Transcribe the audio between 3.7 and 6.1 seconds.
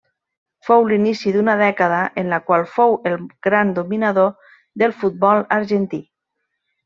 dominador del futbol argentí.